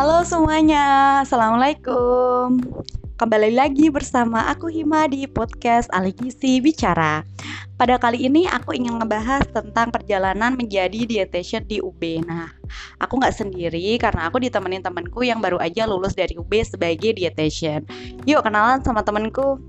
Halo 0.00 0.24
semuanya, 0.24 1.20
Assalamualaikum. 1.20 2.56
Kembali 3.20 3.52
lagi 3.52 3.92
bersama 3.92 4.48
aku 4.48 4.72
Hima 4.72 5.04
di 5.04 5.28
podcast 5.28 5.92
Alikisi 5.92 6.56
Bicara. 6.56 7.20
Pada 7.76 8.00
kali 8.00 8.24
ini 8.24 8.48
aku 8.48 8.72
ingin 8.72 8.96
ngebahas 8.96 9.44
tentang 9.52 9.92
perjalanan 9.92 10.56
menjadi 10.56 11.04
dietitian 11.04 11.68
di 11.68 11.84
UB 11.84 12.24
Nah, 12.24 12.48
aku 12.96 13.20
nggak 13.20 13.44
sendiri 13.44 14.00
karena 14.00 14.24
aku 14.32 14.40
ditemenin 14.40 14.80
temanku 14.80 15.20
yang 15.20 15.36
baru 15.44 15.60
aja 15.60 15.84
lulus 15.84 16.16
dari 16.16 16.32
UB 16.32 16.48
sebagai 16.64 17.12
dietitian. 17.20 17.84
Yuk 18.24 18.40
kenalan 18.40 18.80
sama 18.80 19.04
temanku 19.04 19.60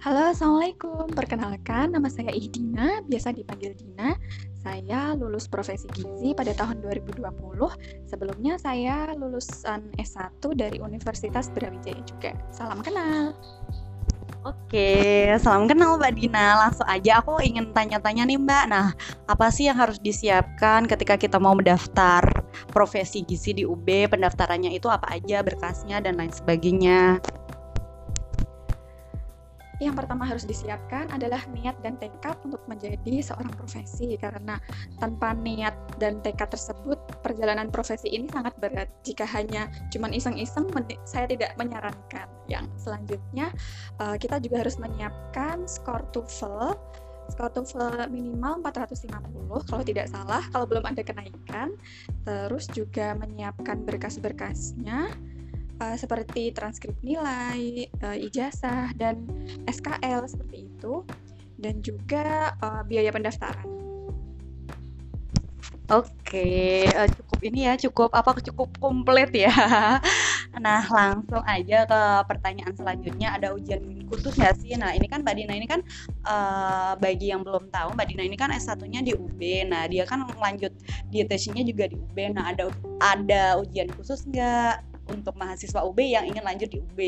Halo, 0.00 0.32
Assalamualaikum. 0.32 1.12
Perkenalkan, 1.12 1.92
nama 1.92 2.08
saya 2.08 2.32
Ihdina, 2.32 3.04
biasa 3.04 3.36
dipanggil 3.36 3.76
Dina. 3.76 4.16
Saya 4.64 5.12
lulus 5.12 5.44
profesi 5.44 5.92
gizi 5.92 6.32
pada 6.32 6.56
tahun 6.56 6.80
2020. 6.80 7.20
Sebelumnya 8.08 8.56
saya 8.56 9.12
lulusan 9.12 9.92
S1 10.00 10.40
dari 10.56 10.80
Universitas 10.80 11.52
Brawijaya 11.52 12.00
juga. 12.08 12.32
Salam 12.48 12.80
kenal. 12.80 13.36
Oke, 14.40 15.28
salam 15.36 15.68
kenal 15.68 16.00
Mbak 16.00 16.16
Dina. 16.16 16.56
Langsung 16.64 16.88
aja 16.88 17.20
aku 17.20 17.36
ingin 17.44 17.68
tanya-tanya 17.76 18.24
nih 18.24 18.40
Mbak. 18.40 18.64
Nah, 18.72 18.96
apa 19.28 19.52
sih 19.52 19.68
yang 19.68 19.76
harus 19.76 20.00
disiapkan 20.00 20.88
ketika 20.88 21.20
kita 21.20 21.36
mau 21.36 21.52
mendaftar 21.52 22.24
profesi 22.72 23.20
gizi 23.20 23.52
di 23.52 23.68
UB? 23.68 23.84
Pendaftarannya 23.84 24.72
itu 24.72 24.88
apa 24.88 25.12
aja, 25.12 25.44
berkasnya 25.44 26.00
dan 26.00 26.16
lain 26.16 26.32
sebagainya? 26.32 27.20
Yang 29.80 29.96
pertama 29.96 30.28
harus 30.28 30.44
disiapkan 30.44 31.08
adalah 31.08 31.40
niat 31.56 31.72
dan 31.80 31.96
tekad 31.96 32.36
untuk 32.44 32.60
menjadi 32.68 33.24
seorang 33.24 33.48
profesi. 33.56 34.12
Karena 34.20 34.60
tanpa 35.00 35.32
niat 35.32 35.72
dan 35.96 36.20
tekad 36.20 36.52
tersebut 36.52 37.00
perjalanan 37.24 37.72
profesi 37.72 38.12
ini 38.12 38.28
sangat 38.28 38.52
berat. 38.60 38.92
Jika 39.08 39.24
hanya 39.24 39.72
cuman 39.88 40.12
iseng-iseng 40.12 40.68
saya 41.08 41.24
tidak 41.24 41.56
menyarankan. 41.56 42.28
Yang 42.44 42.68
selanjutnya 42.76 43.48
uh, 43.96 44.20
kita 44.20 44.36
juga 44.44 44.68
harus 44.68 44.76
menyiapkan 44.76 45.64
skor 45.64 46.04
TOEFL. 46.12 46.76
Skor 47.32 47.48
TOEFL 47.56 48.12
minimal 48.12 48.60
450 48.60 49.64
kalau 49.64 49.84
tidak 49.86 50.12
salah 50.12 50.44
kalau 50.52 50.68
belum 50.68 50.84
ada 50.84 51.00
kenaikan. 51.00 51.72
Terus 52.28 52.68
juga 52.68 53.16
menyiapkan 53.16 53.80
berkas-berkasnya 53.88 55.08
uh, 55.80 55.96
seperti 55.96 56.52
transkrip 56.52 56.94
nilai, 57.00 57.88
uh, 58.04 58.16
ijazah, 58.16 58.92
dan 58.94 59.24
SKL 59.66 60.28
seperti 60.28 60.68
itu, 60.68 61.02
dan 61.56 61.80
juga 61.80 62.54
uh, 62.60 62.84
biaya 62.84 63.10
pendaftaran. 63.10 63.66
Oke, 65.90 66.86
uh, 66.86 67.08
cukup 67.10 67.40
ini 67.42 67.66
ya, 67.66 67.74
cukup 67.74 68.14
apa 68.14 68.38
cukup 68.38 68.70
komplit 68.78 69.34
ya. 69.34 69.50
Nah, 70.50 70.82
langsung 70.90 71.46
aja 71.46 71.86
ke 71.86 72.00
pertanyaan 72.26 72.74
selanjutnya. 72.74 73.38
Ada 73.38 73.54
ujian 73.54 74.02
khusus 74.10 74.34
nggak 74.34 74.58
sih? 74.58 74.74
Nah, 74.74 74.90
ini 74.98 75.06
kan 75.06 75.22
Mbak 75.22 75.34
Dina 75.38 75.54
ini 75.54 75.70
kan 75.70 75.78
uh, 76.26 76.98
bagi 76.98 77.30
yang 77.30 77.46
belum 77.46 77.70
tahu, 77.70 77.94
Mbak 77.94 78.06
Dina 78.10 78.26
ini 78.26 78.34
kan 78.34 78.50
S1-nya 78.50 79.06
di 79.06 79.14
UB. 79.14 79.38
Nah, 79.70 79.86
dia 79.86 80.02
kan 80.10 80.26
lanjut 80.26 80.74
dietesinya 81.14 81.62
juga 81.62 81.86
di 81.86 81.94
UB. 81.94 82.34
Nah, 82.34 82.50
ada 82.50 82.66
ada 82.98 83.62
ujian 83.62 83.86
khusus 83.94 84.26
nggak? 84.26 84.89
Untuk 85.10 85.34
mahasiswa 85.36 85.82
UB 85.82 85.98
yang 86.00 86.24
ingin 86.30 86.46
lanjut 86.46 86.70
di 86.70 86.78
UB. 86.78 87.00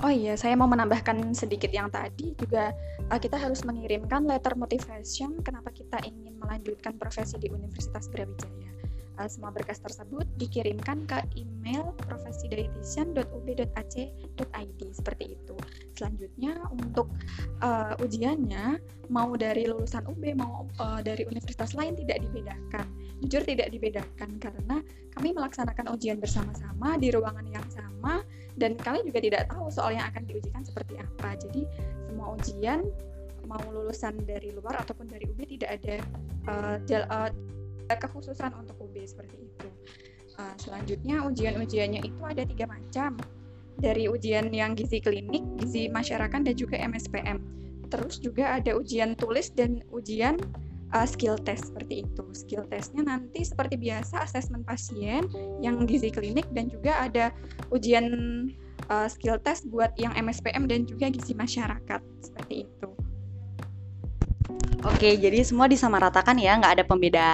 Oh 0.00 0.08
iya, 0.08 0.32
saya 0.32 0.56
mau 0.56 0.64
menambahkan 0.64 1.36
sedikit 1.36 1.68
yang 1.68 1.92
tadi 1.92 2.32
juga 2.40 2.72
uh, 3.12 3.20
kita 3.20 3.36
harus 3.36 3.60
mengirimkan 3.68 4.24
letter 4.24 4.56
motivation 4.56 5.44
kenapa 5.44 5.68
kita 5.76 6.00
ingin 6.08 6.40
melanjutkan 6.40 6.96
profesi 6.96 7.36
di 7.36 7.52
Universitas 7.52 8.08
Brawijaya. 8.08 8.72
Uh, 9.20 9.28
semua 9.28 9.52
berkas 9.52 9.76
tersebut 9.84 10.24
dikirimkan 10.40 11.04
ke 11.04 11.20
email 11.36 11.92
profesidietitian.ub.ac.id 12.08 14.80
seperti 14.96 15.36
itu. 15.36 15.56
Selanjutnya 15.92 16.56
untuk 16.72 17.12
uh, 17.60 17.92
ujiannya 18.00 18.80
mau 19.12 19.36
dari 19.36 19.68
lulusan 19.68 20.08
UB 20.08 20.32
mau 20.32 20.64
uh, 20.80 21.04
dari 21.04 21.28
universitas 21.28 21.76
lain 21.76 21.92
tidak 22.00 22.24
dibedakan. 22.24 22.88
Jujur 23.20 23.44
tidak 23.44 23.68
dibedakan 23.68 24.40
karena 24.40 24.80
kami 25.12 25.36
melaksanakan 25.36 25.92
ujian 25.92 26.16
bersama-sama 26.16 26.96
di 26.96 27.12
ruangan 27.12 27.44
yang 27.44 27.66
sama 27.68 28.24
dan 28.56 28.76
kami 28.80 29.04
juga 29.04 29.20
tidak 29.20 29.42
tahu 29.52 29.68
soal 29.68 29.92
yang 29.92 30.08
akan 30.08 30.24
diujikan 30.24 30.64
seperti 30.64 30.96
apa. 30.96 31.36
Jadi 31.36 31.68
semua 32.08 32.36
ujian 32.36 32.80
mau 33.44 33.60
lulusan 33.68 34.14
dari 34.24 34.54
luar 34.54 34.80
ataupun 34.80 35.10
dari 35.10 35.26
UB 35.26 35.42
tidak 35.58 35.80
ada 35.82 35.96
uh, 36.48 37.30
kekhususan 37.90 38.54
untuk 38.54 38.78
UB 38.78 38.96
seperti 39.02 39.36
itu. 39.50 39.68
Uh, 40.38 40.54
selanjutnya 40.56 41.26
ujian-ujiannya 41.26 42.00
itu 42.06 42.22
ada 42.22 42.46
tiga 42.46 42.70
macam 42.70 43.18
dari 43.80 44.06
ujian 44.06 44.52
yang 44.52 44.76
gizi 44.76 45.00
klinik, 45.00 45.42
gizi 45.58 45.88
masyarakat 45.88 46.40
dan 46.46 46.54
juga 46.54 46.76
MSPM. 46.78 47.40
Terus 47.90 48.22
juga 48.22 48.60
ada 48.60 48.78
ujian 48.78 49.18
tulis 49.18 49.50
dan 49.50 49.82
ujian 49.90 50.38
uh, 50.94 51.06
skill 51.06 51.38
test 51.40 51.72
seperti 51.72 52.06
itu. 52.06 52.24
Skill 52.34 52.64
testnya 52.70 53.06
nanti 53.06 53.46
seperti 53.46 53.78
biasa 53.78 54.26
asesmen 54.26 54.62
pasien 54.66 55.26
yang 55.62 55.84
gizi 55.86 56.10
klinik 56.10 56.46
dan 56.54 56.70
juga 56.70 56.98
ada 57.00 57.34
ujian 57.70 58.06
uh, 58.90 59.08
skill 59.10 59.38
test 59.42 59.66
buat 59.70 59.94
yang 59.96 60.14
MSPM 60.16 60.66
dan 60.66 60.86
juga 60.86 61.10
gizi 61.10 61.32
masyarakat 61.36 62.00
seperti 62.22 62.66
itu. 62.66 62.88
Oke, 64.80 65.12
jadi 65.20 65.44
semua 65.44 65.68
disamaratakan 65.68 66.40
ya, 66.40 66.56
nggak 66.56 66.80
ada 66.80 66.84
pembeda, 66.88 67.28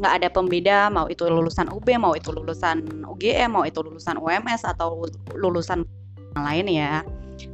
nggak 0.00 0.12
ada 0.18 0.28
pembeda 0.32 0.78
mau 0.88 1.04
itu 1.04 1.20
lulusan 1.28 1.68
UB, 1.68 1.84
mau 2.00 2.16
itu 2.16 2.32
lulusan 2.32 3.04
UGM, 3.04 3.60
mau 3.60 3.64
itu 3.68 3.84
lulusan 3.84 4.16
UMS 4.16 4.64
atau 4.64 5.04
lulusan 5.36 5.84
lain 6.32 6.64
ya. 6.64 7.04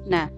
Nah, 0.07 0.31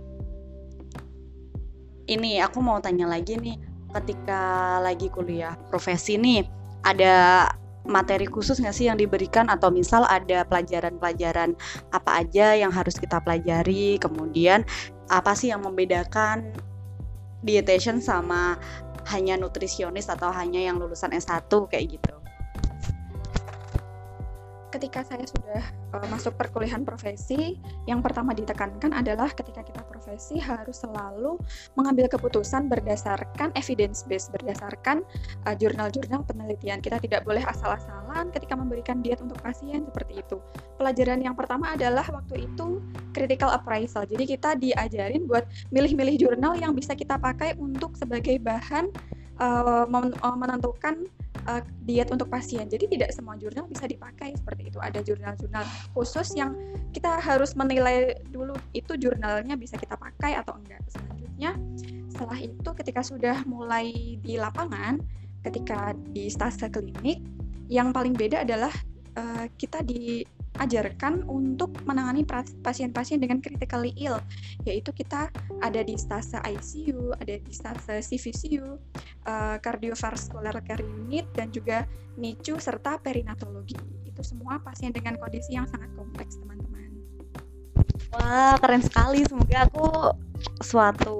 ini 2.09 2.41
aku 2.41 2.65
mau 2.65 2.81
tanya 2.81 3.05
lagi 3.05 3.37
nih, 3.37 3.61
ketika 4.03 4.77
lagi 4.85 5.09
kuliah 5.09 5.57
profesi 5.73 6.21
nih 6.21 6.45
ada 6.85 7.47
materi 7.87 8.27
khusus 8.27 8.59
nggak 8.59 8.77
sih 8.77 8.87
yang 8.91 8.99
diberikan? 8.99 9.47
Atau 9.49 9.71
misal 9.71 10.05
ada 10.11 10.43
pelajaran-pelajaran 10.45 11.55
apa 11.95 12.11
aja 12.21 12.59
yang 12.59 12.75
harus 12.75 12.99
kita 12.99 13.23
pelajari? 13.23 13.97
Kemudian 14.03 14.67
apa 15.09 15.33
sih 15.39 15.55
yang 15.55 15.63
membedakan 15.63 16.51
dietitian 17.47 18.03
sama 18.03 18.59
hanya 19.07 19.39
nutrisionis 19.39 20.11
atau 20.11 20.35
hanya 20.35 20.59
yang 20.59 20.83
lulusan 20.83 21.15
S1 21.15 21.47
kayak 21.71 21.95
gitu 21.95 22.16
ketika 24.77 25.01
saya 25.09 25.25
sudah 25.25 25.65
uh, 25.97 26.07
masuk 26.13 26.37
perkuliahan 26.37 26.85
profesi, 26.85 27.57
yang 27.89 28.05
pertama 28.05 28.37
ditekankan 28.37 28.93
adalah 28.93 29.33
ketika 29.33 29.65
kita 29.65 29.81
profesi 29.89 30.37
harus 30.37 30.85
selalu 30.85 31.41
mengambil 31.81 32.13
keputusan 32.13 32.69
berdasarkan 32.69 33.57
evidence 33.57 34.05
base, 34.05 34.29
berdasarkan 34.29 35.01
uh, 35.49 35.57
jurnal-jurnal 35.57 36.23
penelitian. 36.29 36.85
Kita 36.85 37.01
tidak 37.01 37.25
boleh 37.25 37.41
asal-asalan 37.41 38.29
ketika 38.37 38.53
memberikan 38.53 39.01
diet 39.01 39.25
untuk 39.25 39.41
pasien 39.41 39.89
seperti 39.89 40.21
itu. 40.21 40.37
Pelajaran 40.77 41.25
yang 41.25 41.33
pertama 41.33 41.73
adalah 41.73 42.05
waktu 42.13 42.45
itu 42.45 42.85
critical 43.17 43.49
appraisal. 43.49 44.05
Jadi 44.05 44.29
kita 44.29 44.61
diajarin 44.61 45.25
buat 45.25 45.49
milih-milih 45.73 46.21
jurnal 46.21 46.53
yang 46.61 46.77
bisa 46.77 46.93
kita 46.93 47.17
pakai 47.17 47.57
untuk 47.57 47.97
sebagai 47.97 48.37
bahan 48.45 48.93
uh, 49.41 49.89
menentukan 50.37 51.09
uh, 51.49 51.63
diet 51.87 52.11
untuk 52.13 52.29
pasien. 52.29 52.67
Jadi 52.67 52.91
tidak 52.99 53.11
semua 53.15 53.39
jurnal 53.39 53.67
bisa 53.71 53.87
dipakai 53.87 54.35
seperti 54.37 54.69
itu. 54.71 54.79
Ada 54.83 55.01
jurnal-jurnal 55.03 55.65
khusus 55.95 56.35
yang 56.35 56.55
kita 56.93 57.19
harus 57.23 57.55
menilai 57.55 58.19
dulu 58.31 58.55
itu 58.77 58.99
jurnalnya 58.99 59.55
bisa 59.57 59.79
kita 59.79 59.97
pakai 59.97 60.37
atau 60.39 60.59
enggak. 60.59 60.83
Selanjutnya 60.91 61.51
setelah 62.13 62.39
itu 62.41 62.71
ketika 62.83 63.01
sudah 63.05 63.37
mulai 63.45 64.17
di 64.21 64.41
lapangan, 64.41 65.01
ketika 65.47 65.93
di 66.13 66.27
stase 66.33 66.69
klinik, 66.69 67.23
yang 67.67 67.91
paling 67.91 68.15
beda 68.15 68.47
adalah 68.47 68.73
uh, 69.19 69.47
kita 69.59 69.83
di 69.83 70.23
ajarkan 70.61 71.25
untuk 71.29 71.73
menangani 71.85 72.25
pasien-pasien 72.63 73.21
dengan 73.21 73.41
critically 73.41 73.93
ill, 74.01 74.21
yaitu 74.65 74.93
kita 74.93 75.29
ada 75.61 75.81
di 75.85 75.97
stase 75.97 76.41
ICU, 76.41 77.17
ada 77.17 77.37
di 77.37 77.53
stase 77.53 78.01
CVCU, 78.01 78.65
uh, 78.65 78.77
eh, 79.29 79.57
cardiovascular 79.61 80.57
care 80.65 80.85
unit, 80.85 81.29
dan 81.37 81.53
juga 81.53 81.85
NICU 82.17 82.57
serta 82.57 82.97
perinatologi. 83.01 83.77
Itu 84.09 84.25
semua 84.25 84.57
pasien 84.61 84.93
dengan 84.93 85.21
kondisi 85.21 85.55
yang 85.57 85.69
sangat 85.69 85.93
kompleks, 85.93 86.41
teman-teman. 86.41 86.89
Wah, 88.17 88.57
keren 88.57 88.81
sekali. 88.81 89.25
Semoga 89.29 89.69
aku 89.69 89.87
suatu 90.65 91.19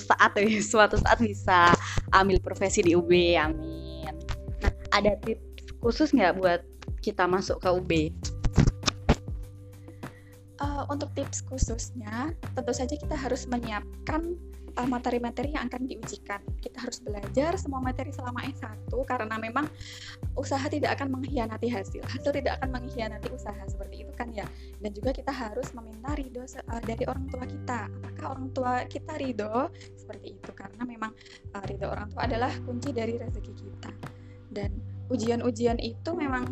saat 0.00 0.36
ya, 0.36 0.46
suatu 0.72 1.00
saat 1.00 1.18
bisa 1.20 1.72
ambil 2.12 2.40
profesi 2.40 2.84
di 2.84 2.92
UB. 2.92 3.10
Amin. 3.40 4.12
Nah, 4.60 4.72
ada 4.92 5.16
tips 5.24 5.54
khusus 5.84 6.16
nggak 6.16 6.40
buat 6.40 6.60
kita 7.04 7.28
masuk 7.28 7.60
ke 7.60 7.68
UB? 7.68 7.92
Uh, 10.64 10.84
untuk 10.88 11.12
tips 11.12 11.44
khususnya, 11.44 12.32
tentu 12.56 12.72
saja 12.72 12.96
kita 12.96 13.12
harus 13.12 13.44
menyiapkan 13.44 14.32
uh, 14.80 14.88
materi-materi 14.88 15.52
yang 15.52 15.68
akan 15.68 15.84
diujikan. 15.84 16.40
Kita 16.64 16.80
harus 16.80 16.98
belajar 17.04 17.60
semua 17.60 17.84
materi 17.84 18.10
selama 18.10 18.40
S1 18.48 18.88
karena 19.04 19.36
memang 19.36 19.68
usaha 20.40 20.64
tidak 20.66 20.96
akan 20.96 21.20
mengkhianati 21.20 21.68
hasil. 21.68 22.00
Hasil 22.16 22.32
tidak 22.32 22.56
akan 22.60 22.80
mengkhianati 22.80 23.28
usaha 23.30 23.60
seperti 23.68 24.08
itu 24.08 24.12
kan 24.16 24.32
ya. 24.32 24.48
Dan 24.80 24.96
juga 24.96 25.12
kita 25.12 25.30
harus 25.30 25.68
meminta 25.76 26.16
ridho 26.16 26.44
uh, 26.44 26.80
dari 26.82 27.04
orang 27.04 27.28
tua 27.28 27.44
kita. 27.44 27.80
Apakah 28.00 28.26
orang 28.32 28.48
tua 28.56 28.72
kita 28.88 29.12
ridho 29.20 29.68
seperti 29.94 30.40
itu 30.40 30.50
karena 30.56 30.82
memang 30.88 31.12
ridho 31.68 31.92
orang 31.92 32.08
tua 32.08 32.24
adalah 32.24 32.50
kunci 32.64 32.90
dari 32.96 33.20
rezeki 33.20 33.52
kita. 33.52 33.92
Dan 34.54 34.70
ujian-ujian 35.12 35.76
itu 35.84 36.16
memang 36.16 36.48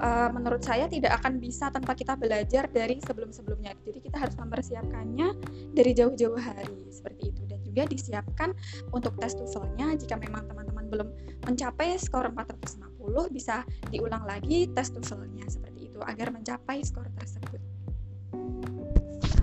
uh, 0.00 0.28
menurut 0.32 0.62
saya 0.62 0.90
tidak 0.90 1.20
akan 1.22 1.38
bisa 1.38 1.70
tanpa 1.70 1.94
kita 1.94 2.18
belajar 2.18 2.66
dari 2.70 2.98
sebelum-sebelumnya. 3.02 3.76
Jadi 3.84 3.98
kita 4.10 4.16
harus 4.18 4.34
mempersiapkannya 4.38 5.28
dari 5.74 5.90
jauh-jauh 5.94 6.38
hari 6.38 6.88
seperti 6.90 7.30
itu 7.34 7.42
dan 7.46 7.60
juga 7.62 7.82
disiapkan 7.90 8.50
untuk 8.94 9.18
tes 9.18 9.34
TOEFL-nya 9.34 9.98
jika 9.98 10.14
memang 10.18 10.46
teman-teman 10.46 10.86
belum 10.90 11.08
mencapai 11.46 11.98
skor 11.98 12.30
450 12.30 13.34
bisa 13.34 13.66
diulang 13.90 14.22
lagi 14.26 14.70
tes 14.72 14.90
TOEFL-nya 14.94 15.46
seperti 15.50 15.90
itu 15.92 16.00
agar 16.02 16.30
mencapai 16.30 16.82
skor 16.82 17.06
tersebut. 17.18 17.60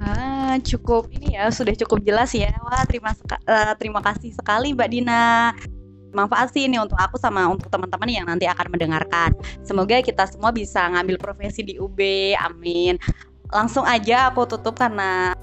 Ah, 0.01 0.57
cukup 0.65 1.13
ini 1.13 1.38
ya 1.38 1.53
sudah 1.53 1.77
cukup 1.77 2.01
jelas 2.01 2.33
ya. 2.33 2.50
Wah, 2.65 2.81
terima 2.89 3.13
uh, 3.13 3.74
terima 3.77 4.01
kasih 4.01 4.33
sekali 4.33 4.74
Mbak 4.74 4.89
Dina 4.89 5.53
manfaat 6.12 6.52
sih 6.52 6.68
ini 6.68 6.78
untuk 6.78 7.00
aku 7.00 7.16
sama 7.18 7.48
untuk 7.48 7.68
teman-teman 7.72 8.08
yang 8.08 8.25
nanti 8.28 8.46
akan 8.48 8.68
mendengarkan. 8.72 9.36
Semoga 9.63 10.00
kita 10.04 10.28
semua 10.28 10.52
bisa 10.54 10.88
ngambil 10.92 11.18
profesi 11.18 11.63
di 11.66 11.75
UB. 11.80 12.00
Amin. 12.40 13.00
Langsung 13.52 13.84
aja 13.84 14.31
aku 14.31 14.48
tutup 14.48 14.80
karena 14.80 15.36